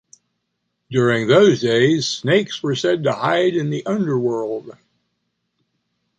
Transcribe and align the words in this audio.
During 0.89 1.27
those 1.27 1.61
days, 1.61 2.07
snakes 2.07 2.63
were 2.63 2.73
said 2.73 3.03
to 3.03 3.11
hide 3.13 3.53
in 3.55 3.69
the 3.69 3.85
underworld. 3.85 4.75